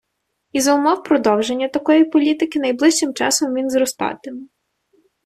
І 0.51 0.59
за 0.61 0.73
умов 0.75 1.03
продовження 1.03 1.67
такої 1.67 2.03
політики 2.05 2.59
найближчим 2.59 3.13
часом 3.13 3.55
він 3.55 3.69
зростатиме. 3.69 4.41